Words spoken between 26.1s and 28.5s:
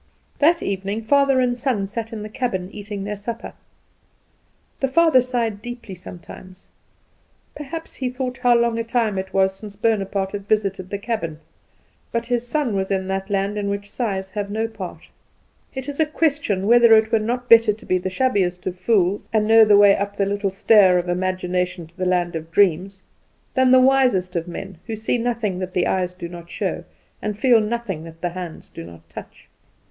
do not show, and feel nothing that the